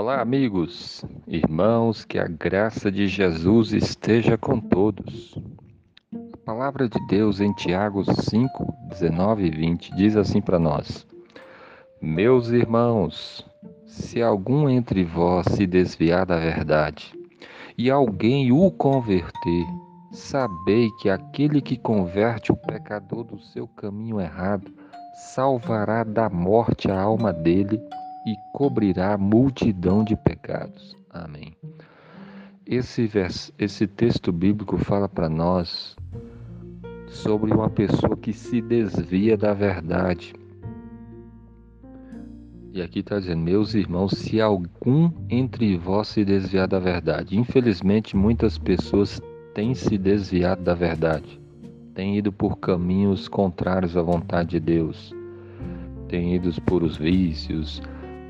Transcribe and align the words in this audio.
Olá, 0.00 0.20
amigos, 0.20 1.04
irmãos, 1.26 2.04
que 2.04 2.20
a 2.20 2.28
graça 2.28 2.88
de 2.88 3.08
Jesus 3.08 3.72
esteja 3.72 4.38
com 4.38 4.60
todos. 4.60 5.36
A 6.32 6.36
palavra 6.44 6.88
de 6.88 7.04
Deus 7.08 7.40
em 7.40 7.52
Tiago 7.52 8.04
5, 8.04 8.74
19 8.90 9.46
e 9.46 9.50
20 9.50 9.96
diz 9.96 10.16
assim 10.16 10.40
para 10.40 10.56
nós: 10.56 11.04
Meus 12.00 12.50
irmãos, 12.50 13.44
se 13.86 14.22
algum 14.22 14.68
entre 14.68 15.02
vós 15.02 15.46
se 15.48 15.66
desviar 15.66 16.24
da 16.24 16.38
verdade 16.38 17.12
e 17.76 17.90
alguém 17.90 18.52
o 18.52 18.70
converter, 18.70 19.66
sabei 20.12 20.88
que 21.00 21.10
aquele 21.10 21.60
que 21.60 21.76
converte 21.76 22.52
o 22.52 22.56
pecador 22.56 23.24
do 23.24 23.40
seu 23.40 23.66
caminho 23.66 24.20
errado 24.20 24.72
salvará 25.34 26.04
da 26.04 26.30
morte 26.30 26.88
a 26.88 27.00
alma 27.00 27.32
dele 27.32 27.80
e 28.26 28.34
cobrirá 28.52 29.16
multidão 29.16 30.04
de 30.04 30.16
pecados. 30.16 30.96
Amém. 31.10 31.54
Esse, 32.66 33.06
vers, 33.06 33.52
esse 33.58 33.86
texto 33.86 34.30
bíblico 34.30 34.76
fala 34.76 35.08
para 35.08 35.28
nós 35.28 35.96
sobre 37.06 37.52
uma 37.52 37.70
pessoa 37.70 38.16
que 38.16 38.32
se 38.32 38.60
desvia 38.60 39.36
da 39.36 39.54
verdade. 39.54 40.34
E 42.72 42.82
aqui 42.82 43.00
está 43.00 43.18
dizendo, 43.18 43.42
meus 43.42 43.74
irmãos, 43.74 44.12
se 44.12 44.40
algum 44.40 45.10
entre 45.30 45.76
vós 45.78 46.08
se 46.08 46.24
desviar 46.24 46.68
da 46.68 46.78
verdade. 46.78 47.38
Infelizmente, 47.38 48.14
muitas 48.14 48.58
pessoas 48.58 49.20
têm 49.54 49.74
se 49.74 49.96
desviado 49.96 50.62
da 50.62 50.74
verdade, 50.74 51.40
têm 51.94 52.18
ido 52.18 52.30
por 52.30 52.58
caminhos 52.58 53.26
contrários 53.26 53.96
à 53.96 54.02
vontade 54.02 54.50
de 54.50 54.60
Deus, 54.60 55.12
têm 56.06 56.36
ido 56.36 56.50
por 56.62 56.82
os 56.82 56.96
vícios, 56.96 57.82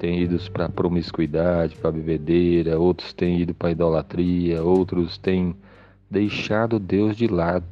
têm 0.00 0.22
ido 0.22 0.38
para 0.50 0.66
promiscuidade, 0.66 1.76
para 1.76 1.92
bebedeira, 1.92 2.78
outros 2.78 3.12
têm 3.12 3.38
ido 3.38 3.52
para 3.52 3.70
idolatria, 3.70 4.62
outros 4.62 5.18
têm 5.18 5.54
deixado 6.10 6.78
Deus 6.80 7.14
de 7.14 7.26
lado. 7.26 7.66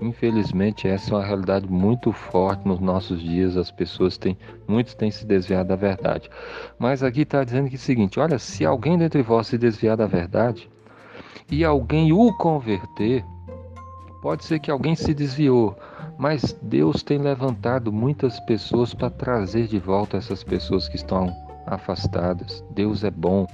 Infelizmente, 0.00 0.86
essa 0.86 1.10
é 1.10 1.14
uma 1.16 1.24
realidade 1.24 1.66
muito 1.66 2.12
forte 2.12 2.66
nos 2.66 2.78
nossos 2.78 3.20
dias. 3.20 3.56
As 3.56 3.72
pessoas 3.72 4.16
têm, 4.16 4.38
muitos 4.68 4.94
têm 4.94 5.10
se 5.10 5.26
desviado 5.26 5.68
da 5.68 5.76
verdade. 5.76 6.30
Mas 6.78 7.02
aqui 7.02 7.22
está 7.22 7.42
dizendo 7.42 7.68
que 7.68 7.74
é 7.74 7.78
o 7.78 7.80
seguinte: 7.80 8.20
olha, 8.20 8.38
se 8.38 8.64
alguém 8.64 8.96
dentre 8.96 9.22
vós 9.22 9.48
se 9.48 9.58
desviar 9.58 9.96
da 9.96 10.06
verdade 10.06 10.70
e 11.50 11.64
alguém 11.64 12.12
o 12.12 12.32
converter, 12.34 13.24
pode 14.22 14.44
ser 14.44 14.60
que 14.60 14.70
alguém 14.70 14.94
se 14.94 15.12
desviou, 15.12 15.76
mas 16.18 16.56
Deus 16.62 17.02
tem 17.02 17.18
levantado 17.18 17.92
muitas 17.92 18.38
pessoas 18.40 18.94
para 18.94 19.10
trazer 19.10 19.66
de 19.66 19.78
volta 19.78 20.16
essas 20.16 20.44
pessoas 20.44 20.88
que 20.88 20.96
estão 20.96 21.43
afastadas. 21.66 22.64
Deus 22.70 23.04
é 23.04 23.10
bom, 23.10 23.46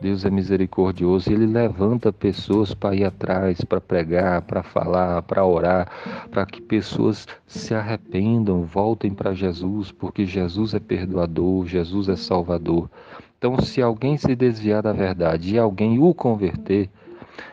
Deus 0.00 0.24
é 0.24 0.30
misericordioso 0.30 1.30
e 1.30 1.34
Ele 1.34 1.46
levanta 1.46 2.12
pessoas 2.12 2.72
para 2.72 2.94
ir 2.94 3.04
atrás, 3.04 3.62
para 3.62 3.80
pregar, 3.80 4.42
para 4.42 4.62
falar, 4.62 5.22
para 5.22 5.44
orar, 5.44 5.90
para 6.30 6.46
que 6.46 6.60
pessoas 6.60 7.26
se 7.46 7.74
arrependam, 7.74 8.62
voltem 8.62 9.12
para 9.12 9.34
Jesus, 9.34 9.92
porque 9.92 10.24
Jesus 10.24 10.72
é 10.74 10.80
perdoador, 10.80 11.66
Jesus 11.66 12.08
é 12.08 12.16
salvador. 12.16 12.90
Então, 13.36 13.58
se 13.60 13.80
alguém 13.80 14.16
se 14.16 14.34
desviar 14.34 14.82
da 14.82 14.92
verdade 14.92 15.54
e 15.54 15.58
alguém 15.58 15.98
o 15.98 16.14
converter, 16.14 16.90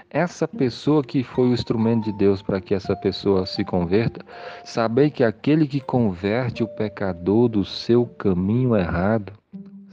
essa 0.09 0.47
pessoa 0.47 1.03
que 1.03 1.23
foi 1.23 1.49
o 1.49 1.53
instrumento 1.53 2.05
de 2.05 2.14
Deus 2.14 2.42
para 2.42 2.61
que 2.61 2.73
essa 2.73 2.95
pessoa 2.95 3.45
se 3.45 3.64
converta, 3.66 4.25
sabei 4.64 5.09
que 5.09 5.23
aquele 5.23 5.67
que 5.67 5.81
converte 5.81 6.64
o 6.64 6.67
pecador 6.67 7.49
do 7.49 7.66
seu 7.66 8.05
caminho 8.05 8.75
errado, 8.75 9.33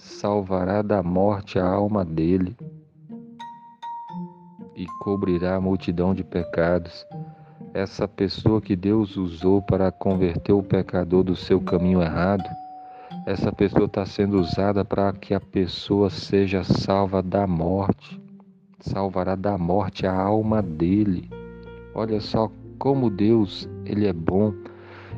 salvará 0.04 0.82
da 0.82 1.02
morte 1.02 1.58
a 1.58 1.66
alma 1.66 2.04
dele 2.04 2.54
e 4.76 4.84
cobrirá 5.00 5.56
a 5.56 5.60
multidão 5.60 6.14
de 6.14 6.22
pecados. 6.22 7.06
Essa 7.72 8.06
pessoa 8.06 8.60
que 8.60 8.76
Deus 8.76 9.16
usou 9.16 9.62
para 9.62 9.90
converter 9.90 10.52
o 10.52 10.62
pecador 10.62 11.24
do 11.24 11.34
seu 11.34 11.58
caminho 11.58 12.02
errado, 12.02 12.44
essa 13.26 13.50
pessoa 13.50 13.86
está 13.86 14.04
sendo 14.04 14.38
usada 14.38 14.84
para 14.84 15.10
que 15.14 15.32
a 15.32 15.40
pessoa 15.40 16.10
seja 16.10 16.62
salva 16.62 17.22
da 17.22 17.46
morte, 17.46 18.20
salvará 18.80 19.34
da 19.34 19.56
morte 19.56 20.06
a 20.06 20.14
alma 20.14 20.60
dele. 20.60 21.30
Olha 21.94 22.20
só 22.20 22.50
como 22.78 23.08
Deus, 23.08 23.66
ele 23.86 24.06
é 24.06 24.12
bom. 24.12 24.52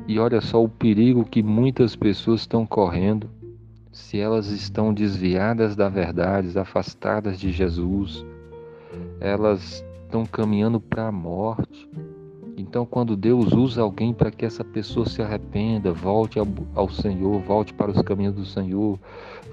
E 0.07 0.21
olha 0.21 0.41
só 0.41 0.63
o 0.63 0.69
perigo 0.69 1.25
que 1.25 1.43
muitas 1.43 1.97
pessoas 1.97 2.43
estão 2.43 2.65
correndo 2.65 3.29
se 3.97 4.21
elas 4.21 4.49
estão 4.49 4.93
desviadas 4.93 5.75
da 5.75 5.89
verdade, 5.89 6.57
afastadas 6.59 7.41
de 7.41 7.51
Jesus, 7.51 8.25
elas 9.19 9.83
estão 10.05 10.27
caminhando 10.27 10.79
para 10.79 11.09
a 11.09 11.13
morte. 11.13 11.89
Então, 12.59 12.85
quando 12.85 13.17
Deus 13.17 13.55
usa 13.55 13.81
alguém 13.81 14.13
para 14.13 14.31
que 14.31 14.45
essa 14.45 14.63
pessoa 14.63 15.07
se 15.07 15.23
arrependa, 15.23 15.95
volte 15.95 16.39
ao, 16.75 16.89
Senhor, 16.91 17.41
volte 17.41 17.73
para 17.73 17.91
os 17.91 18.03
caminhos 18.03 18.35
do 18.35 18.45
Senhor, 18.45 18.99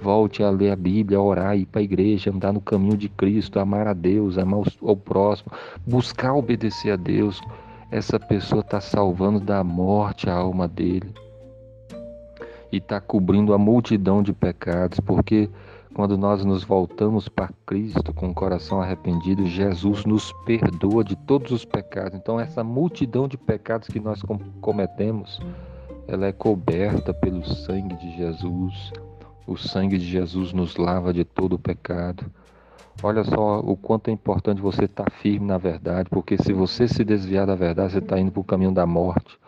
volte 0.02 0.42
a 0.42 0.50
ler 0.50 0.72
a 0.72 0.76
Bíblia, 0.76 1.16
a 1.16 1.22
orar, 1.22 1.56
ir 1.56 1.64
para 1.64 1.80
a 1.80 1.84
igreja, 1.84 2.30
andar 2.30 2.52
no 2.52 2.60
caminho 2.60 2.98
de 2.98 3.08
Cristo, 3.08 3.58
amar 3.58 3.86
a 3.86 3.94
Deus, 3.94 4.36
amar 4.36 4.60
o 4.82 4.96
próximo, 4.96 5.50
buscar 5.86 6.34
obedecer 6.34 6.90
a 6.90 6.96
Deus, 6.96 7.40
essa 7.90 8.20
pessoa 8.20 8.60
está 8.60 8.78
salvando 8.78 9.40
da 9.40 9.64
morte 9.64 10.28
a 10.28 10.34
alma 10.34 10.68
dele 10.68 11.23
e 12.74 12.78
está 12.78 13.00
cobrindo 13.00 13.54
a 13.54 13.58
multidão 13.58 14.20
de 14.20 14.32
pecados, 14.32 14.98
porque 14.98 15.48
quando 15.94 16.18
nós 16.18 16.44
nos 16.44 16.64
voltamos 16.64 17.28
para 17.28 17.48
Cristo 17.64 18.12
com 18.12 18.30
o 18.30 18.34
coração 18.34 18.82
arrependido, 18.82 19.46
Jesus 19.46 20.04
nos 20.04 20.32
perdoa 20.44 21.04
de 21.04 21.14
todos 21.14 21.52
os 21.52 21.64
pecados. 21.64 22.18
Então, 22.18 22.40
essa 22.40 22.64
multidão 22.64 23.28
de 23.28 23.38
pecados 23.38 23.86
que 23.86 24.00
nós 24.00 24.20
cometemos, 24.60 25.40
ela 26.08 26.26
é 26.26 26.32
coberta 26.32 27.14
pelo 27.14 27.46
sangue 27.46 27.94
de 27.94 28.16
Jesus. 28.16 28.92
O 29.46 29.56
sangue 29.56 29.96
de 29.96 30.06
Jesus 30.06 30.52
nos 30.52 30.76
lava 30.76 31.12
de 31.12 31.24
todo 31.24 31.52
o 31.52 31.58
pecado. 31.60 32.26
Olha 33.00 33.22
só 33.22 33.60
o 33.60 33.76
quanto 33.76 34.08
é 34.08 34.12
importante 34.12 34.60
você 34.60 34.86
estar 34.86 35.08
firme 35.12 35.46
na 35.46 35.58
verdade, 35.58 36.08
porque 36.10 36.36
se 36.36 36.52
você 36.52 36.88
se 36.88 37.04
desviar 37.04 37.46
da 37.46 37.54
verdade, 37.54 37.92
você 37.92 37.98
está 37.98 38.18
indo 38.18 38.32
para 38.32 38.40
o 38.40 38.44
caminho 38.44 38.72
da 38.72 38.84
morte. 38.84 39.38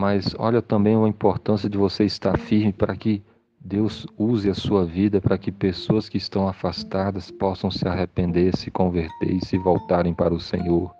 Mas 0.00 0.34
olha 0.38 0.62
também 0.62 0.96
a 0.96 1.06
importância 1.06 1.68
de 1.68 1.76
você 1.76 2.04
estar 2.04 2.38
firme 2.38 2.72
para 2.72 2.96
que 2.96 3.22
Deus 3.60 4.06
use 4.16 4.48
a 4.48 4.54
sua 4.54 4.82
vida 4.82 5.20
para 5.20 5.36
que 5.36 5.52
pessoas 5.52 6.08
que 6.08 6.16
estão 6.16 6.48
afastadas 6.48 7.30
possam 7.30 7.70
se 7.70 7.86
arrepender, 7.86 8.56
se 8.56 8.70
converter 8.70 9.30
e 9.30 9.44
se 9.44 9.58
voltarem 9.58 10.14
para 10.14 10.32
o 10.32 10.40
Senhor. 10.40 10.90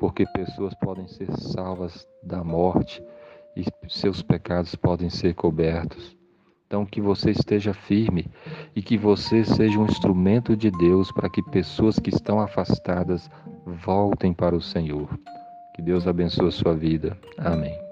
Porque 0.00 0.26
pessoas 0.34 0.74
podem 0.82 1.06
ser 1.06 1.30
salvas 1.38 2.08
da 2.20 2.42
morte 2.42 3.00
e 3.54 3.64
seus 3.88 4.20
pecados 4.20 4.74
podem 4.74 5.08
ser 5.08 5.34
cobertos. 5.34 6.16
Então, 6.66 6.84
que 6.84 7.00
você 7.00 7.30
esteja 7.30 7.72
firme 7.72 8.26
e 8.74 8.82
que 8.82 8.98
você 8.98 9.44
seja 9.44 9.78
um 9.78 9.86
instrumento 9.86 10.56
de 10.56 10.72
Deus 10.72 11.12
para 11.12 11.30
que 11.30 11.40
pessoas 11.40 12.00
que 12.00 12.10
estão 12.10 12.40
afastadas 12.40 13.30
voltem 13.64 14.34
para 14.34 14.56
o 14.56 14.60
Senhor. 14.60 15.08
Que 15.76 15.80
Deus 15.80 16.08
abençoe 16.08 16.48
a 16.48 16.50
sua 16.50 16.74
vida. 16.74 17.16
Amém. 17.38 17.87